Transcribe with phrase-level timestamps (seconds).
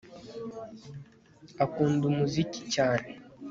[1.63, 3.07] akunda umuziki cyane